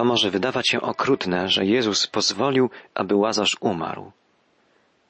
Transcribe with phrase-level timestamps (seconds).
[0.00, 4.12] To może wydawać się okrutne, że Jezus pozwolił, aby Łazarz umarł.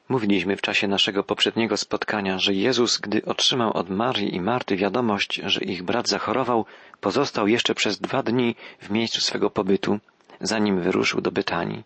[0.09, 5.41] Mówiliśmy w czasie naszego poprzedniego spotkania, że Jezus, gdy otrzymał od Marii i Marty wiadomość,
[5.45, 6.65] że ich brat zachorował,
[7.01, 9.99] pozostał jeszcze przez dwa dni w miejscu swego pobytu,
[10.41, 11.83] zanim wyruszył do Bytanii.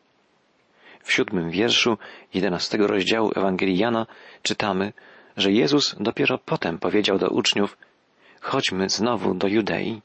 [1.02, 1.98] W siódmym wierszu
[2.34, 4.06] jedenastego rozdziału Ewangelii Jana
[4.42, 4.92] czytamy,
[5.36, 7.76] że Jezus dopiero potem powiedział do uczniów,
[8.40, 10.00] chodźmy znowu do Judei.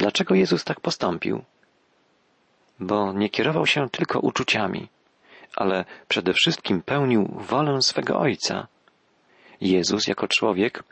[0.00, 1.44] Dlaczego Jezus tak postąpił?
[2.78, 4.88] Bo nie kierował się tylko uczuciami,
[5.56, 8.66] ale przede wszystkim pełnił wolę swego Ojca.
[9.60, 10.84] Jezus jako człowiek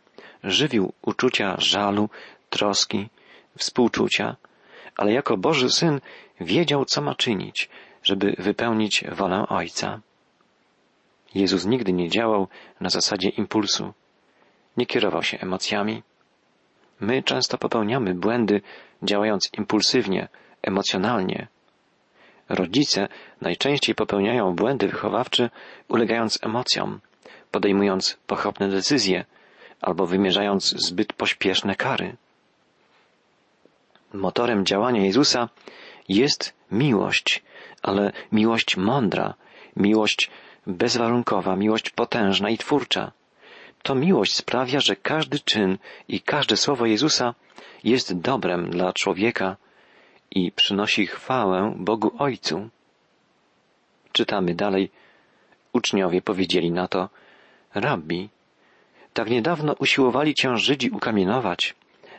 [0.44, 2.10] żywił uczucia żalu,
[2.50, 3.08] troski,
[3.58, 4.36] współczucia,
[4.96, 6.00] ale jako Boży Syn
[6.40, 7.68] wiedział, co ma czynić,
[8.02, 10.00] żeby wypełnić wolę Ojca.
[11.34, 12.48] Jezus nigdy nie działał
[12.80, 13.92] na zasadzie impulsu.
[14.76, 16.02] Nie kierował się emocjami.
[17.00, 18.60] My często popełniamy błędy,
[19.02, 20.28] działając impulsywnie,
[20.62, 21.46] emocjonalnie.
[22.48, 23.08] Rodzice
[23.40, 25.50] najczęściej popełniają błędy wychowawcze,
[25.88, 27.00] ulegając emocjom,
[27.50, 29.24] podejmując pochopne decyzje
[29.80, 32.16] albo wymierzając zbyt pośpieszne kary.
[34.12, 35.48] Motorem działania Jezusa
[36.08, 37.42] jest miłość,
[37.82, 39.34] ale miłość mądra,
[39.76, 40.30] miłość
[40.66, 43.12] bezwarunkowa, miłość potężna i twórcza.
[43.82, 47.34] To miłość sprawia, że każdy czyn i każde słowo Jezusa
[47.84, 49.56] jest dobrem dla człowieka
[50.30, 52.68] i przynosi chwałę Bogu Ojcu.
[54.12, 54.90] Czytamy dalej.
[55.72, 57.08] Uczniowie powiedzieli na to,
[57.74, 58.28] Rabbi,
[59.14, 61.74] tak niedawno usiłowali cię Żydzi ukamienować,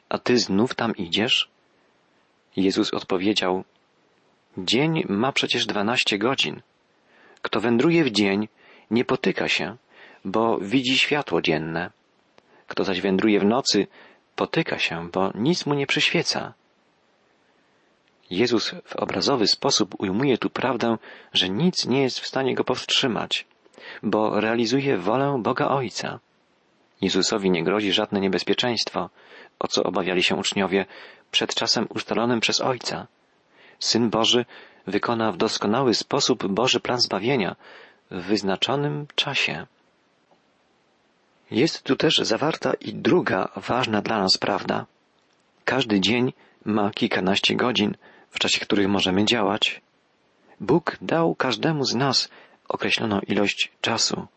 [0.09, 1.49] a ty znów tam idziesz?
[2.55, 3.63] Jezus odpowiedział,
[4.57, 6.61] Dzień ma przecież dwanaście godzin.
[7.41, 8.47] Kto wędruje w dzień,
[8.91, 9.77] nie potyka się,
[10.25, 11.91] bo widzi światło dzienne.
[12.67, 13.87] Kto zaś wędruje w nocy,
[14.35, 16.53] potyka się, bo nic mu nie przyświeca.
[18.29, 20.97] Jezus w obrazowy sposób ujmuje tu prawdę,
[21.33, 23.45] że nic nie jest w stanie go powstrzymać,
[24.03, 26.19] bo realizuje wolę Boga Ojca.
[27.01, 29.09] Jezusowi nie grozi żadne niebezpieczeństwo,
[29.59, 30.85] o co obawiali się uczniowie
[31.31, 33.07] przed czasem ustalonym przez Ojca.
[33.79, 34.45] Syn Boży
[34.87, 37.55] wykona w doskonały sposób Boży plan zbawienia
[38.11, 39.65] w wyznaczonym czasie.
[41.51, 44.85] Jest tu też zawarta i druga ważna dla nas prawda.
[45.65, 46.33] Każdy dzień
[46.65, 47.95] ma kilkanaście godzin,
[48.29, 49.81] w czasie których możemy działać.
[50.59, 52.29] Bóg dał każdemu z nas
[52.67, 54.27] określoną ilość czasu,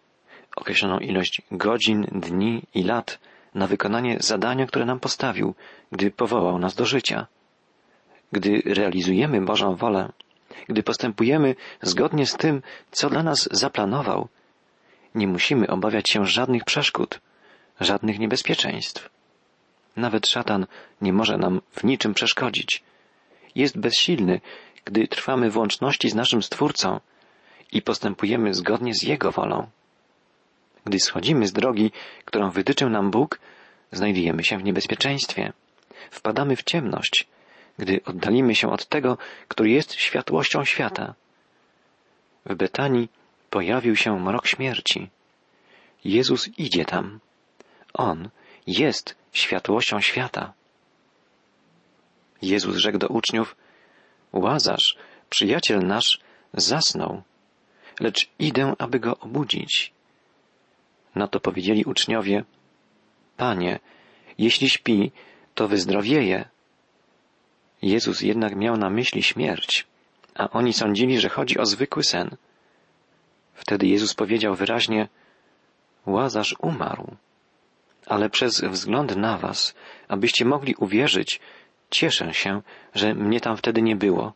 [0.56, 3.18] określoną ilość godzin, dni i lat
[3.54, 5.54] na wykonanie zadania, które nam postawił,
[5.92, 7.26] gdy powołał nas do życia.
[8.32, 10.12] Gdy realizujemy Bożą wolę,
[10.68, 14.28] gdy postępujemy zgodnie z tym, co dla nas zaplanował,
[15.14, 17.20] nie musimy obawiać się żadnych przeszkód,
[17.80, 19.10] żadnych niebezpieczeństw.
[19.96, 20.66] Nawet szatan
[21.00, 22.82] nie może nam w niczym przeszkodzić.
[23.54, 24.40] Jest bezsilny,
[24.84, 27.00] gdy trwamy w łączności z naszym Stwórcą
[27.72, 29.66] i postępujemy zgodnie z Jego wolą.
[30.84, 31.90] Gdy schodzimy z drogi,
[32.24, 33.38] którą wytyczył nam Bóg,
[33.92, 35.52] znajdujemy się w niebezpieczeństwie.
[36.10, 37.26] Wpadamy w ciemność,
[37.78, 39.18] gdy oddalimy się od tego,
[39.48, 41.14] który jest światłością świata.
[42.46, 43.08] W Betanii
[43.52, 45.10] pojawił się mrok śmierci.
[46.04, 47.20] Jezus idzie tam.
[47.94, 48.28] On
[48.66, 50.52] jest światłością świata.
[52.42, 53.56] Jezus rzekł do uczniów,
[54.32, 54.96] Łazarz,
[55.30, 56.20] przyjaciel nasz,
[56.54, 57.22] zasnął,
[58.00, 59.92] lecz idę, aby go obudzić.
[61.14, 62.44] Na to powiedzieli uczniowie,
[63.36, 63.78] Panie,
[64.38, 65.12] jeśli śpi,
[65.54, 66.48] to wyzdrowieje.
[67.82, 69.86] Jezus jednak miał na myśli śmierć,
[70.34, 72.36] a oni sądzili, że chodzi o zwykły sen.
[73.54, 75.08] Wtedy Jezus powiedział wyraźnie,
[76.06, 77.16] Łazarz umarł,
[78.06, 79.74] ale przez wzgląd na was,
[80.08, 81.40] abyście mogli uwierzyć,
[81.90, 82.62] cieszę się,
[82.94, 84.32] że mnie tam wtedy nie było.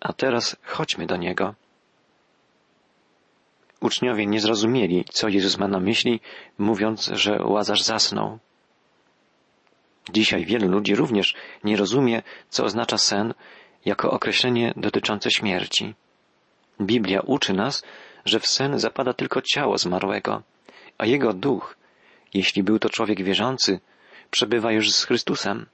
[0.00, 1.54] A teraz chodźmy do niego.
[3.80, 6.20] Uczniowie nie zrozumieli, co Jezus ma na myśli,
[6.58, 8.38] mówiąc, że Łazarz zasnął.
[10.10, 11.34] Dzisiaj wielu ludzi również
[11.64, 13.34] nie rozumie, co oznacza sen
[13.84, 15.94] jako określenie dotyczące śmierci.
[16.80, 17.84] Biblia uczy nas,
[18.28, 20.42] że w sen zapada tylko ciało zmarłego,
[20.98, 21.76] a jego duch,
[22.34, 23.80] jeśli był to człowiek wierzący,
[24.30, 25.66] przebywa już z Chrystusem.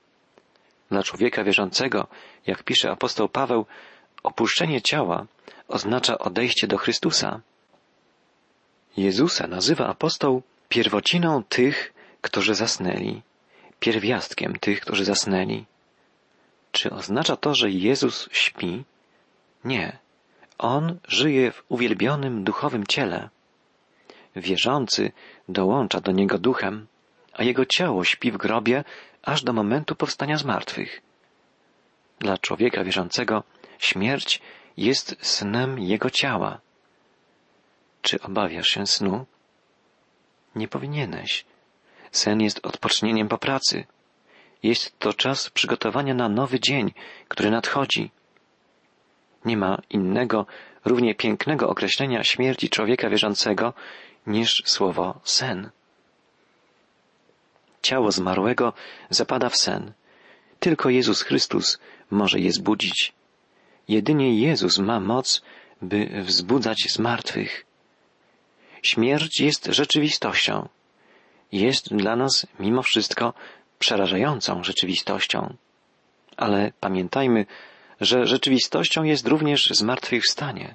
[0.91, 2.07] Dla człowieka wierzącego,
[2.47, 3.67] jak pisze apostoł Paweł,
[4.23, 5.27] opuszczenie ciała
[5.69, 7.41] oznacza odejście do Chrystusa.
[8.97, 13.23] Jezusa nazywa apostoł pierwociną tych, którzy zasnęli,
[13.81, 15.65] pierwiastkiem tych, którzy zasnęli.
[16.73, 18.85] Czy oznacza to, że Jezus śpi?
[19.65, 20.04] Nie.
[20.59, 23.29] On żyje w uwielbionym duchowym ciele.
[24.37, 25.13] Wierzący
[25.49, 26.87] dołącza do niego duchem,
[27.33, 28.85] a jego ciało śpi w grobie
[29.23, 31.03] aż do momentu powstania z martwych.
[32.19, 33.43] Dla człowieka wierzącego
[33.79, 34.41] śmierć
[34.77, 36.61] jest snem jego ciała.
[38.03, 39.27] Czy obawiasz się snu?
[40.55, 41.45] Nie powinieneś.
[42.13, 43.85] Sen jest odpocznieniem po pracy.
[44.63, 46.93] Jest to czas przygotowania na nowy dzień,
[47.29, 48.11] który nadchodzi.
[49.45, 50.47] Nie ma innego,
[50.85, 53.73] równie pięknego określenia śmierci człowieka wierzącego
[54.27, 55.71] niż słowo sen.
[57.83, 58.73] Ciało zmarłego
[59.11, 59.93] zapada w sen.
[60.61, 61.79] Tylko Jezus Chrystus
[62.11, 63.13] może je zbudzić.
[63.89, 65.43] Jedynie Jezus ma moc,
[65.83, 67.67] by wzbudzać zmartwych.
[68.83, 70.69] Śmierć jest rzeczywistością.
[71.53, 73.35] Jest dla nas mimo wszystko
[73.79, 75.55] przerażającą rzeczywistością.
[76.37, 77.47] Ale pamiętajmy,
[78.01, 80.75] że rzeczywistością jest również zmartwychwstanie.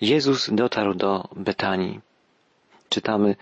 [0.00, 2.00] Jezus dotarł do Betanii.
[2.88, 3.36] Czytamy,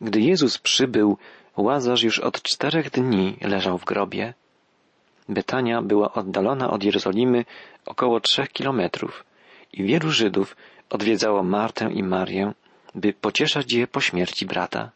[0.00, 1.18] gdy Jezus przybył,
[1.56, 4.34] Łazarz już od czterech dni leżał w grobie.
[5.28, 7.44] Betania była oddalona od Jerozolimy
[7.86, 9.24] około trzech kilometrów
[9.72, 10.56] i wielu Żydów
[10.90, 12.52] odwiedzało Martę i Marię,
[12.94, 14.90] by pocieszać je po śmierci brata.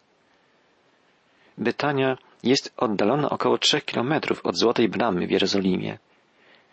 [1.58, 5.98] Betania jest oddalona około trzech kilometrów od Złotej Bramy w Jerozolimie.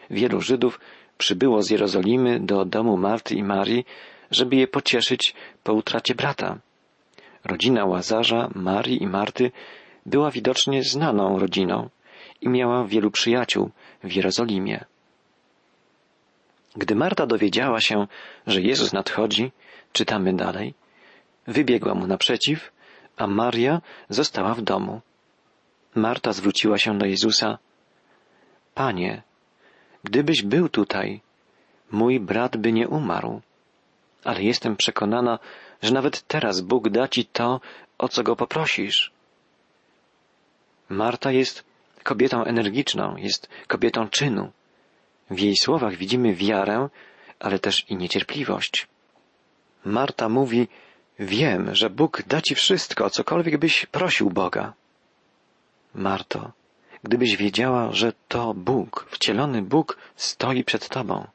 [0.09, 0.79] Wielu Żydów
[1.17, 3.85] przybyło z Jerozolimy do domu Marty i Marii,
[4.31, 6.57] żeby je pocieszyć po utracie brata.
[7.43, 9.51] Rodzina Łazarza, Marii i Marty
[10.05, 11.89] była widocznie znaną rodziną
[12.41, 13.69] i miała wielu przyjaciół
[14.03, 14.85] w Jerozolimie.
[16.75, 18.07] Gdy Marta dowiedziała się,
[18.47, 19.51] że Jezus nadchodzi,
[19.93, 20.73] czytamy dalej,
[21.47, 22.71] wybiegła mu naprzeciw,
[23.17, 25.01] a Maria została w domu.
[25.95, 27.57] Marta zwróciła się do Jezusa.
[28.73, 29.23] Panie,
[30.05, 31.21] gdybyś był tutaj,
[31.91, 33.41] mój brat by nie umarł.
[34.23, 35.39] Ale jestem przekonana,
[35.81, 37.61] że nawet teraz Bóg da ci to,
[37.97, 39.11] o co go poprosisz.
[40.89, 41.63] Marta jest
[42.03, 44.51] kobietą energiczną, jest kobietą czynu.
[45.29, 46.89] W jej słowach widzimy wiarę,
[47.39, 48.87] ale też i niecierpliwość.
[49.85, 50.67] Marta mówi,
[51.19, 54.73] wiem, że Bóg da ci wszystko, cokolwiek byś prosił Boga.
[55.95, 56.51] Marto,
[57.05, 61.27] gdybyś wiedziała, że to Bóg, wcielony Bóg stoi przed tobą.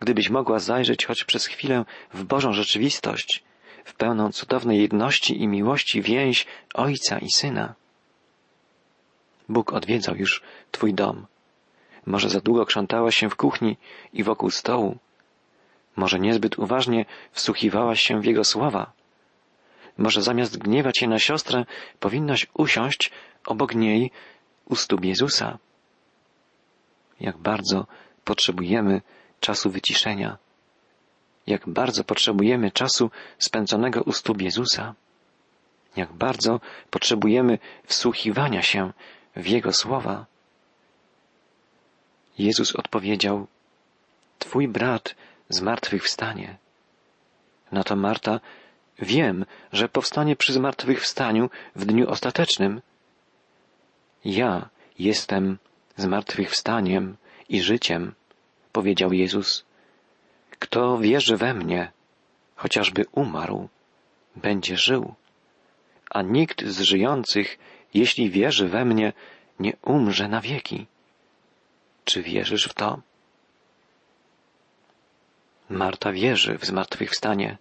[0.00, 1.84] Gdybyś mogła zajrzeć choć przez chwilę
[2.14, 3.44] w Bożą rzeczywistość,
[3.84, 7.74] w pełną cudownej jedności i miłości więź Ojca i Syna.
[9.48, 11.26] Bóg odwiedzał już Twój dom.
[12.06, 13.76] Może za długo krzątałaś się w kuchni
[14.12, 14.98] i wokół stołu.
[15.96, 18.92] Może niezbyt uważnie wsłuchiwałaś się w Jego słowa.
[19.98, 21.64] Może zamiast gniewać się na siostrę,
[22.00, 23.10] powinnaś usiąść
[23.46, 24.10] obok niej
[24.70, 25.58] u stóp Jezusa.
[27.20, 27.86] Jak bardzo
[28.24, 29.02] potrzebujemy
[29.40, 30.38] czasu wyciszenia.
[31.46, 34.94] Jak bardzo potrzebujemy czasu spędzonego u stóp Jezusa.
[35.96, 38.92] Jak bardzo potrzebujemy wsłuchiwania się
[39.36, 40.26] w Jego słowa.
[42.38, 43.46] Jezus odpowiedział,
[44.38, 45.14] Twój brat
[45.48, 46.56] zmartwychwstanie.
[47.72, 48.40] Na to Marta,
[48.98, 52.80] wiem, że powstanie przy zmartwychwstaniu w dniu ostatecznym.
[54.24, 54.68] Ja
[54.98, 55.58] jestem
[55.96, 57.16] zmartwychwstaniem
[57.48, 58.14] i życiem,
[58.72, 59.64] powiedział Jezus.
[60.58, 61.92] Kto wierzy we mnie,
[62.56, 63.68] chociażby umarł,
[64.36, 65.14] będzie żył.
[66.10, 67.58] A nikt z żyjących
[67.94, 69.12] jeśli wierzy we mnie,
[69.58, 70.86] nie umrze na wieki.
[72.04, 73.00] Czy wierzysz w to?
[75.70, 77.58] Marta wierzy w zmartwychwstanie.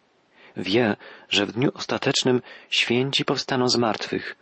[0.57, 0.95] Wie,
[1.29, 4.35] że w dniu ostatecznym święci powstaną z martwych,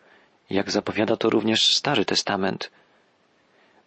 [0.49, 2.71] jak zapowiada to również Stary Testament.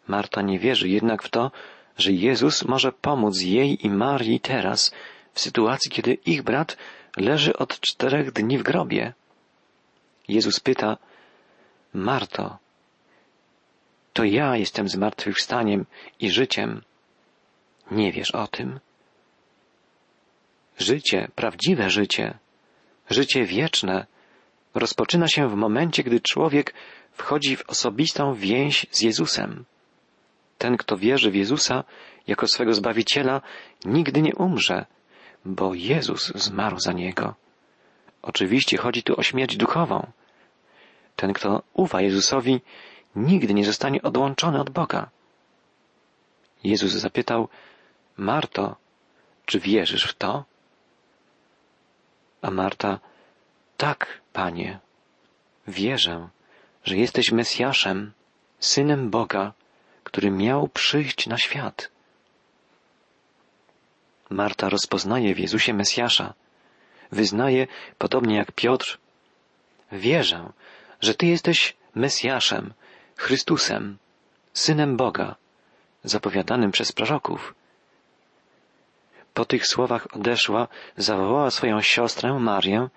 [0.09, 1.51] Marta nie wierzy jednak w to,
[1.99, 4.95] że Jezus może pomóc jej i Marii teraz,
[5.33, 6.77] w sytuacji, kiedy ich brat
[7.17, 9.13] leży od czterech dni w grobie.
[10.29, 10.97] Jezus pyta,
[11.95, 12.59] Marto,
[14.13, 15.87] to ja jestem zmartwychwstaniem
[16.21, 16.83] i życiem.
[17.91, 18.81] Nie wiesz o tym?
[20.79, 22.39] Życie, prawdziwe życie,
[23.11, 24.07] życie wieczne,
[24.75, 26.75] rozpoczyna się w momencie, gdy człowiek
[27.13, 29.65] wchodzi w osobistą więź z Jezusem.
[30.59, 31.85] Ten, kto wierzy w Jezusa
[32.27, 33.41] jako swego Zbawiciela,
[33.85, 34.87] nigdy nie umrze,
[35.45, 37.35] bo Jezus zmarł za niego.
[38.23, 40.13] Oczywiście chodzi tu o śmierć duchową,
[41.17, 42.61] ten, kto ufa Jezusowi,
[43.17, 45.11] nigdy nie zostanie odłączony od Boga.
[46.65, 47.49] Jezus zapytał,
[48.17, 48.77] Marto,
[49.47, 50.45] czy wierzysz w to?
[52.43, 52.99] A Marta,
[53.81, 54.79] tak, Panie,
[55.69, 56.29] wierzę,
[56.85, 58.13] że jesteś Mesjaszem,
[58.59, 59.53] Synem Boga,
[60.05, 61.91] który miał przyjść na świat.
[64.31, 66.35] Marta rozpoznaje w Jezusie Mesjasza.
[67.13, 67.67] Wyznaje,
[67.99, 68.99] podobnie jak Piotr,
[69.93, 70.53] wierzę,
[71.01, 72.73] że Ty jesteś Mesjaszem,
[73.17, 73.99] Chrystusem,
[74.55, 75.35] Synem Boga,
[76.05, 77.55] zapowiadanym przez proroków.
[79.35, 82.89] Po tych słowach odeszła, zawołała swoją siostrę Marię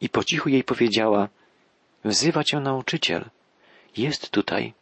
[0.00, 1.28] i po cichu jej powiedziała
[2.04, 3.24] Wzywa cię nauczyciel.
[3.96, 4.72] Jest tutaj.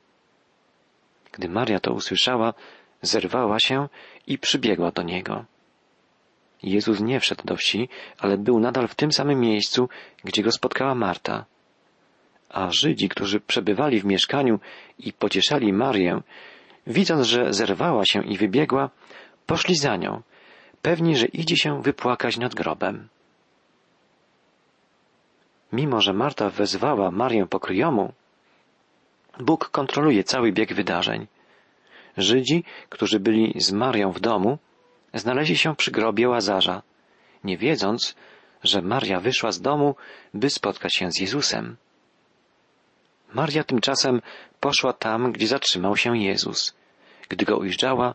[1.33, 2.55] Gdy Maria to usłyszała,
[3.03, 3.89] zerwała się
[4.27, 5.45] i przybiegła do niego.
[6.63, 9.89] Jezus nie wszedł do wsi, ale był nadal w tym samym miejscu,
[10.25, 11.45] gdzie go spotkała Marta.
[12.49, 14.61] A Żydzi, którzy przebywali w mieszkaniu
[14.99, 16.21] i pocieszali Marię,
[16.87, 18.91] widząc, że zerwała się i wybiegła,
[19.47, 20.23] poszli za nią,
[20.83, 23.09] pewni, że idzie się wypłakać nad grobem.
[25.73, 28.13] Mimo, że Marta wezwała Marię pokryjomu,
[29.41, 31.27] Bóg kontroluje cały bieg wydarzeń.
[32.17, 34.59] Żydzi, którzy byli z Marią w domu,
[35.15, 36.83] znaleźli się przy grobie Łazarza,
[37.45, 38.15] nie wiedząc,
[38.65, 39.95] że Maria wyszła z domu,
[40.35, 41.77] by spotkać się z Jezusem.
[43.35, 44.23] Maria tymczasem
[44.61, 46.75] poszła tam, gdzie zatrzymał się Jezus.
[47.29, 48.15] Gdy go ujrzała,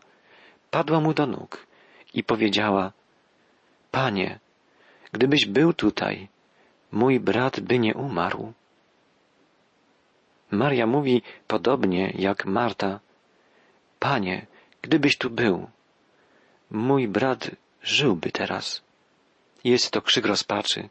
[0.70, 1.66] padła mu do nóg
[2.14, 2.92] i powiedziała,
[3.90, 4.38] Panie,
[5.12, 6.28] gdybyś był tutaj,
[6.94, 8.52] mój brat by nie umarł.
[10.50, 13.00] Maria mówi podobnie jak Marta,
[13.98, 14.46] Panie,
[14.82, 15.66] gdybyś tu był,
[16.70, 17.50] mój brat
[17.82, 18.82] żyłby teraz.
[19.64, 20.88] Jest to krzyk rozpaczy.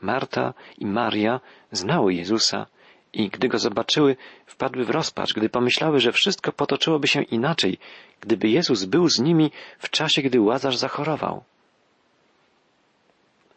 [0.00, 1.40] Marta i Maria
[1.72, 2.66] znały Jezusa
[3.12, 7.78] i gdy go zobaczyły, wpadły w rozpacz, gdy pomyślały, że wszystko potoczyłoby się inaczej,
[8.20, 11.44] gdyby Jezus był z nimi w czasie, gdy Łazarz zachorował.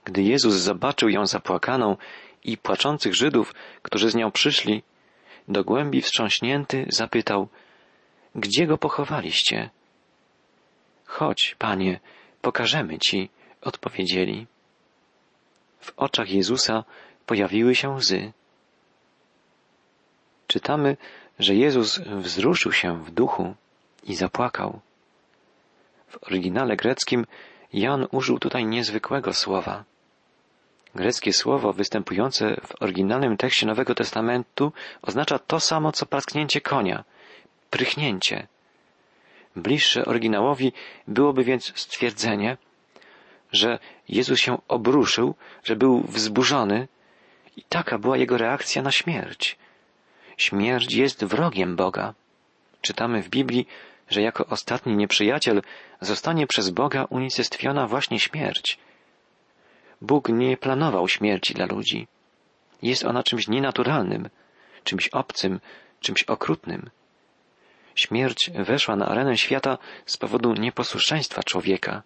[0.06, 1.98] Gdy Jezus zobaczył ją zapłakaną
[2.44, 4.84] i płaczących Żydów, którzy z nią przyszli,
[5.48, 7.48] do głębi wstrząśnięty zapytał,
[8.36, 9.70] gdzie go pochowaliście?
[11.06, 12.00] Chodź, panie,
[12.42, 13.30] pokażemy ci,
[13.62, 14.48] odpowiedzieli.
[15.80, 16.84] W oczach Jezusa
[17.26, 18.32] pojawiły się łzy.
[20.48, 20.98] Czytamy,
[21.40, 23.56] że Jezus wzruszył się w duchu
[24.04, 24.80] i zapłakał.
[26.08, 27.26] W oryginale greckim
[27.74, 29.84] Jan użył tutaj niezwykłego słowa.
[30.96, 34.72] Greckie słowo występujące w oryginalnym tekście Nowego Testamentu
[35.02, 37.04] oznacza to samo, co parsknięcie konia,
[37.70, 38.48] prychnięcie.
[39.56, 40.74] Bliższe oryginałowi
[41.08, 42.58] byłoby więc stwierdzenie,
[43.52, 46.88] że Jezus się obruszył, że był wzburzony
[47.58, 49.58] i taka była jego reakcja na śmierć.
[50.38, 52.14] Śmierć jest wrogiem Boga.
[52.82, 53.68] Czytamy w Biblii,
[54.10, 55.62] że jako ostatni nieprzyjaciel
[56.02, 58.80] zostanie przez Boga unicestwiona właśnie śmierć.
[60.04, 62.08] Bóg nie planował śmierci dla ludzi.
[62.82, 64.30] Jest ona czymś nienaturalnym,
[64.84, 65.60] czymś obcym,
[66.00, 66.90] czymś okrutnym.
[67.96, 72.04] Śmierć weszła na arenę świata z powodu nieposłuszeństwa człowieka.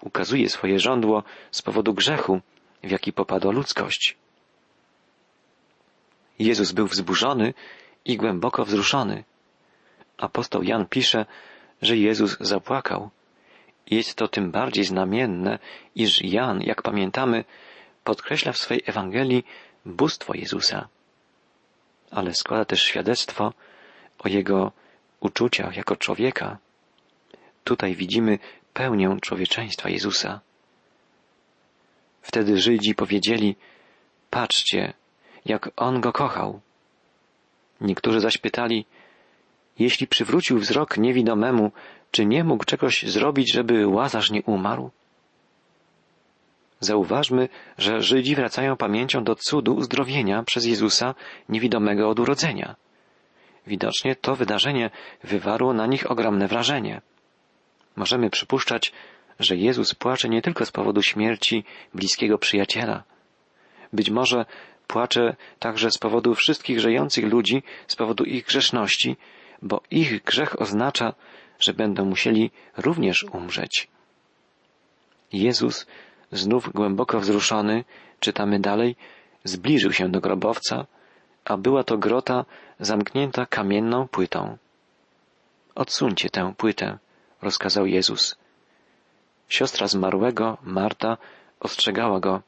[0.00, 2.40] Ukazuje swoje żądło z powodu grzechu,
[2.82, 4.16] w jaki popadła ludzkość.
[6.38, 7.54] Jezus był wzburzony
[8.04, 9.24] i głęboko wzruszony.
[10.18, 11.26] Apostoł Jan pisze,
[11.82, 13.10] że Jezus zapłakał.
[13.90, 15.58] Jest to tym bardziej znamienne,
[15.94, 17.44] iż Jan, jak pamiętamy,
[18.04, 19.44] podkreśla w swej Ewangelii
[19.84, 20.88] bóstwo Jezusa,
[22.10, 23.52] ale składa też świadectwo
[24.18, 24.72] o jego
[25.20, 26.58] uczuciach jako człowieka.
[27.64, 28.38] Tutaj widzimy
[28.74, 30.40] pełnię człowieczeństwa Jezusa.
[32.22, 33.56] Wtedy Żydzi powiedzieli,
[34.30, 34.92] patrzcie,
[35.44, 36.60] jak On go kochał.
[37.80, 38.86] Niektórzy zaś pytali,
[39.78, 41.72] jeśli przywrócił wzrok niewidomemu,
[42.10, 44.90] czy nie mógł czegoś zrobić, żeby Łazarz nie umarł?
[46.80, 47.48] Zauważmy,
[47.78, 51.14] że Żydzi wracają pamięcią do cudu uzdrowienia przez Jezusa
[51.48, 52.76] niewidomego od urodzenia.
[53.66, 54.90] Widocznie to wydarzenie
[55.24, 57.00] wywarło na nich ogromne wrażenie.
[57.96, 58.92] Możemy przypuszczać,
[59.38, 61.64] że Jezus płacze nie tylko z powodu śmierci
[61.94, 63.02] bliskiego przyjaciela.
[63.92, 64.44] Być może
[64.86, 69.16] płacze także z powodu wszystkich żyjących ludzi, z powodu ich grzeszności,
[69.62, 71.14] bo ich grzech oznacza,
[71.60, 73.88] że będą musieli również umrzeć.
[75.32, 75.86] Jezus,
[76.32, 77.84] znów głęboko wzruszony,
[78.20, 78.96] czytamy dalej,
[79.44, 80.86] zbliżył się do grobowca,
[81.44, 82.44] a była to grota
[82.80, 84.56] zamknięta kamienną płytą.
[85.74, 86.98] Odsuńcie tę płytę,
[87.42, 88.36] rozkazał Jezus.
[89.48, 91.16] Siostra zmarłego, Marta,
[91.60, 92.42] ostrzegała go.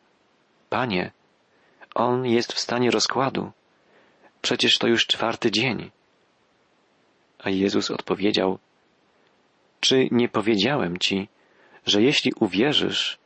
[0.71, 1.11] Panie,
[1.95, 3.51] on jest w stanie rozkładu.
[4.43, 5.91] Przecież to już czwarty dzień.
[7.39, 8.59] A Jezus odpowiedział,
[9.83, 11.29] czy nie powiedziałem ci,
[11.87, 13.19] że jeśli uwierzysz,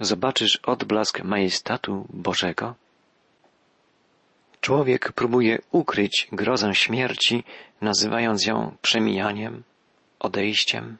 [0.00, 2.74] zobaczysz odblask majestatu Bożego?
[4.60, 7.44] Człowiek próbuje ukryć grozę śmierci,
[7.80, 9.62] nazywając ją przemijaniem,
[10.20, 10.96] odejściem,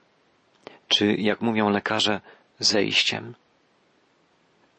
[0.88, 2.20] czy, jak mówią lekarze,
[2.58, 3.34] zejściem.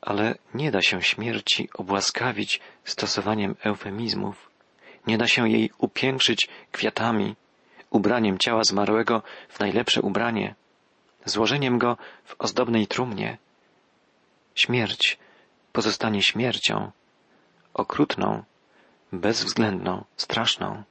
[0.02, 4.50] Ale nie da się śmierci obłaskawić stosowaniem eufemizmów,
[5.08, 7.36] nie da się jej upiększyć kwiatami,
[7.94, 10.56] ubraniem ciała zmarłego w najlepsze ubranie,
[11.26, 13.38] złożeniem go w ozdobnej trumnie.
[14.56, 15.20] Śmierć
[15.72, 16.92] pozostanie śmiercią,
[17.74, 18.44] okrutną,
[19.12, 20.84] bezwzględną, straszną.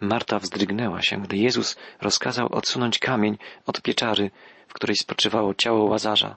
[0.00, 4.30] Marta wzdrygnęła się, gdy Jezus rozkazał odsunąć kamień od pieczary,
[4.68, 6.36] w której spoczywało ciało łazarza.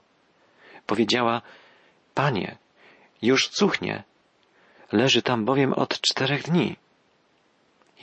[0.86, 1.42] Powiedziała,
[2.14, 2.58] Panie,
[3.22, 4.04] już cuchnie.
[4.92, 6.76] Leży tam bowiem od czterech dni.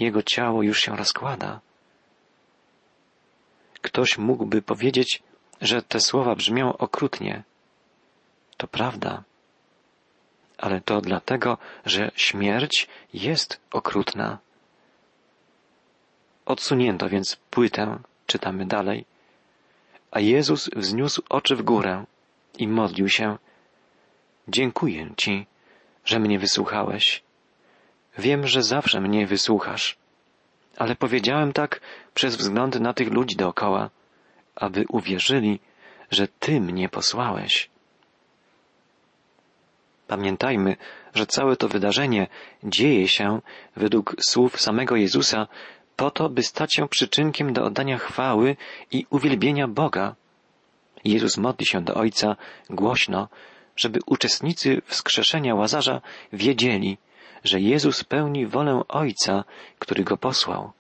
[0.01, 1.61] Jego ciało już się rozkłada.
[3.83, 5.23] Ktoś mógłby powiedzieć,
[5.61, 7.43] że te słowa brzmią okrutnie.
[8.57, 9.25] To prawda.
[10.59, 14.39] Ale to dlatego, że śmierć jest okrutna.
[16.47, 19.05] Odsunięto więc płytę, czytamy dalej,
[20.11, 22.05] a Jezus wzniósł oczy w górę
[22.59, 23.39] i modlił się.
[24.49, 25.47] Dziękuję Ci,
[26.05, 27.23] że mnie wysłuchałeś.
[28.19, 29.97] Wiem, że zawsze mnie wysłuchasz,
[30.77, 31.81] ale powiedziałem tak
[32.15, 33.91] przez wzgląd na tych ludzi dookoła,
[34.57, 35.61] aby uwierzyli,
[36.11, 37.71] że Ty mnie posłałeś.
[40.07, 40.77] Pamiętajmy,
[41.15, 42.27] że całe to wydarzenie
[42.65, 43.41] dzieje się
[43.77, 45.47] według słów samego Jezusa
[45.97, 48.57] po to, by stać się przyczynkiem do oddania chwały
[48.91, 50.15] i uwielbienia Boga.
[51.05, 52.37] Jezus modli się do Ojca
[52.71, 53.29] głośno,
[53.77, 56.01] żeby uczestnicy wskrzeszenia Łazarza
[56.33, 56.99] wiedzieli,
[57.45, 59.45] że Jezus pełni wolę Ojca,
[59.79, 60.73] który go posłał.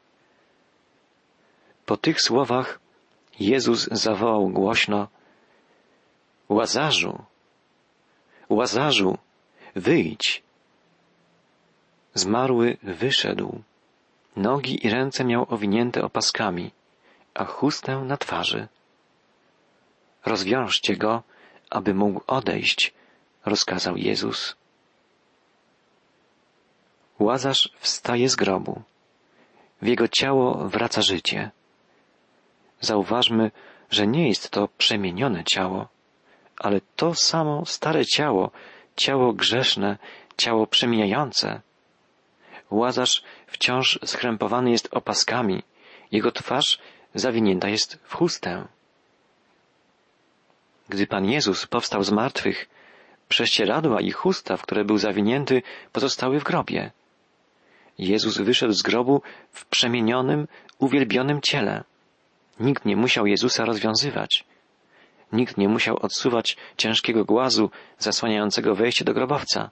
[1.86, 2.80] Po tych słowach
[3.40, 5.08] Jezus zawołał głośno
[6.48, 7.24] Łazarzu,
[8.48, 9.18] Łazarzu,
[9.76, 10.42] wyjdź.
[12.14, 13.62] Zmarły wyszedł.
[14.36, 16.70] Nogi i ręce miał owinięte opaskami,
[17.34, 18.68] a chustę na twarzy.
[20.26, 21.22] Rozwiążcie go,
[21.70, 22.94] aby mógł odejść,
[23.44, 24.56] rozkazał Jezus.
[27.18, 28.82] Łazarz wstaje z grobu.
[29.82, 31.50] W jego ciało wraca życie.
[32.80, 33.50] Zauważmy,
[33.90, 35.88] że nie jest to przemienione ciało,
[36.56, 38.50] ale to samo stare ciało,
[38.96, 39.98] ciało grzeszne,
[40.36, 41.60] ciało przemijające.
[42.70, 45.62] Łazarz wciąż skrępowany jest opaskami,
[46.12, 46.78] jego twarz
[47.14, 48.66] zawinięta jest w chustę.
[50.88, 52.68] Gdy Pan Jezus powstał z martwych,
[53.28, 56.90] prześcieradła i chusta, w które był zawinięty, pozostały w grobie.
[57.98, 61.84] Jezus wyszedł z grobu w przemienionym, uwielbionym ciele.
[62.60, 64.44] Nikt nie musiał Jezusa rozwiązywać.
[65.32, 69.70] Nikt nie musiał odsuwać ciężkiego głazu zasłaniającego wejście do grobowca.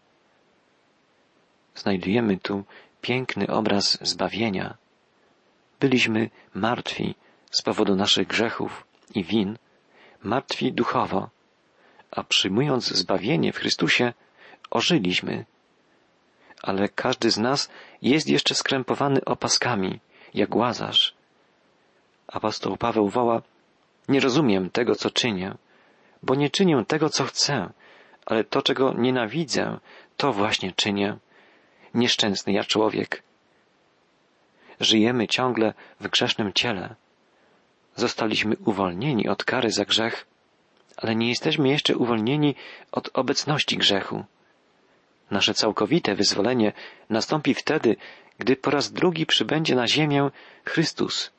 [1.75, 2.65] Znajdujemy tu
[3.01, 4.77] piękny obraz zbawienia.
[5.81, 7.15] Byliśmy martwi
[7.51, 9.59] z powodu naszych grzechów i win,
[10.23, 11.31] martwi duchowo,
[12.11, 14.13] a przyjmując zbawienie w Chrystusie,
[14.71, 15.45] ożyliśmy.
[16.63, 17.71] Ale każdy z nas
[18.03, 20.01] jest jeszcze skrępowany opaskami,
[20.35, 21.15] jak łazarz.
[22.29, 23.43] Apostoł Paweł woła,
[24.09, 25.55] nie rozumiem tego, co czynię,
[26.23, 27.73] bo nie czynię tego, co chcę,
[28.27, 29.79] ale to, czego nienawidzę,
[30.17, 31.17] to właśnie czynię.
[31.95, 33.23] Nieszczęsny ja człowiek.
[34.81, 36.95] Żyjemy ciągle w grzesznym ciele.
[37.95, 40.27] Zostaliśmy uwolnieni od kary za grzech,
[40.97, 42.55] ale nie jesteśmy jeszcze uwolnieni
[42.93, 44.25] od obecności grzechu.
[45.31, 46.73] Nasze całkowite wyzwolenie
[47.11, 47.97] nastąpi wtedy,
[48.39, 50.31] gdy po raz drugi przybędzie na ziemię
[50.65, 51.33] Chrystus,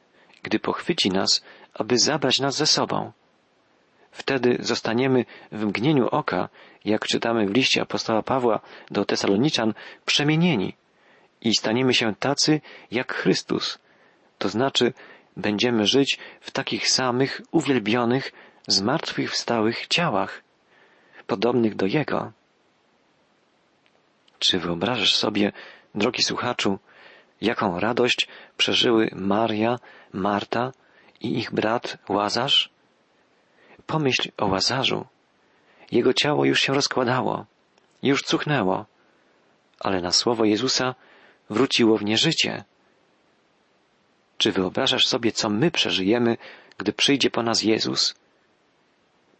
[0.43, 3.11] gdy pochwyci nas, aby zabrać nas ze sobą.
[4.11, 6.49] Wtedy zostaniemy w mgnieniu oka,
[6.85, 8.59] jak czytamy w liście apostoła Pawła
[8.91, 9.73] do Tesaloniczan,
[10.05, 10.73] przemienieni
[11.41, 13.79] i staniemy się tacy jak Chrystus.
[14.37, 14.93] To znaczy,
[15.37, 18.31] będziemy żyć w takich samych uwielbionych,
[18.67, 20.43] zmartwychwstałych ciałach,
[21.27, 22.31] podobnych do Jego.
[24.39, 25.51] Czy wyobrażasz sobie,
[25.95, 26.79] drogi słuchaczu,
[27.41, 29.79] jaką radość przeżyły Maria,
[30.13, 30.71] Marta
[31.21, 32.69] i ich brat Łazarz?
[33.85, 35.05] Pomyśl o Łazarzu.
[35.91, 37.45] Jego ciało już się rozkładało,
[38.03, 38.85] już cuchnęło,
[39.79, 40.95] ale na słowo Jezusa
[41.49, 42.63] wróciło w nie życie.
[44.37, 46.37] Czy wyobrażasz sobie, co my przeżyjemy,
[46.77, 48.15] gdy przyjdzie po nas Jezus?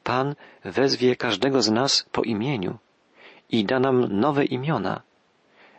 [0.04, 2.78] Pan wezwie każdego z nas po imieniu
[3.50, 5.02] i da nam nowe imiona,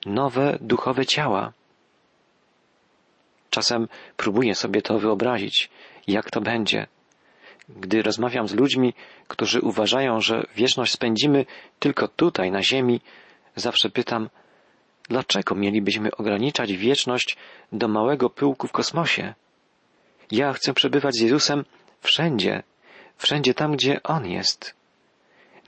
[0.07, 1.53] nowe duchowe ciała.
[3.51, 5.71] Czasem próbuję sobie to wyobrazić,
[6.07, 6.87] jak to będzie.
[7.69, 8.95] Gdy rozmawiam z ludźmi,
[9.29, 11.47] którzy uważają, że wieczność spędzimy
[11.79, 13.01] tylko tutaj, na Ziemi,
[13.57, 14.29] zawsze pytam,
[15.09, 17.37] dlaczego mielibyśmy ograniczać wieczność
[17.73, 19.35] do małego pyłku w kosmosie?
[20.31, 21.65] Ja chcę przebywać z Jezusem
[22.01, 22.63] wszędzie,
[23.17, 24.78] wszędzie tam, gdzie On jest.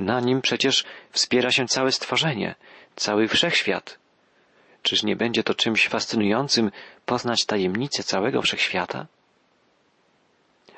[0.01, 2.55] Na nim przecież wspiera się całe stworzenie,
[2.97, 3.99] cały wszechświat.
[4.83, 6.71] Czyż nie będzie to czymś fascynującym
[7.07, 9.07] poznać tajemnicę całego wszechświata?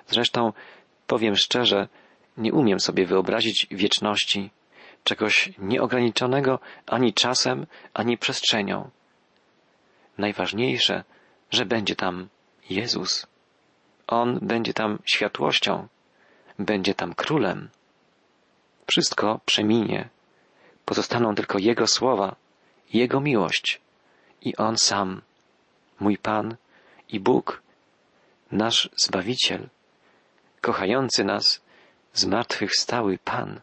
[0.08, 0.52] Zresztą,
[1.06, 1.88] powiem szczerze,
[2.36, 4.50] nie umiem sobie wyobrazić wieczności,
[5.04, 8.90] czegoś nieograniczonego ani czasem, ani przestrzenią.
[10.18, 11.04] Najważniejsze,
[11.50, 12.28] że będzie tam
[12.70, 13.26] Jezus.
[14.06, 15.88] On będzie tam światłością,
[16.58, 17.68] będzie tam królem.
[18.86, 20.08] Wszystko przeminie.
[20.84, 22.36] Pozostaną tylko Jego słowa,
[22.92, 23.80] Jego miłość
[24.42, 25.22] i On sam,
[26.00, 26.56] mój Pan
[27.08, 27.62] i Bóg,
[28.50, 29.68] nasz Zbawiciel,
[30.60, 31.60] kochający nas,
[32.14, 33.60] zmartwychwstały Pan.